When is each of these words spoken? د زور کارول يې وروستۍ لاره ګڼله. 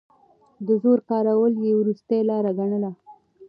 د 0.65 0.67
زور 0.81 0.99
کارول 1.09 1.53
يې 1.63 1.71
وروستۍ 1.79 2.21
لاره 2.29 2.51
ګڼله. 2.59 2.91